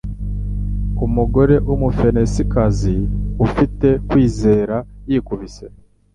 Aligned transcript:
Umugore 1.05 1.55
w'Umufenisikazi 1.67 2.97
ufite 3.45 3.87
kwizera 4.07 4.77
yikubise 5.09 5.65